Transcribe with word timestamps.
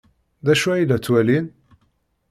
D 0.45 0.47
acu 0.53 0.67
ay 0.73 0.83
la 0.85 0.97
ttwalin? 0.99 1.45